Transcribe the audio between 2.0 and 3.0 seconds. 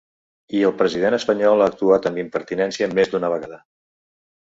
amb impertinència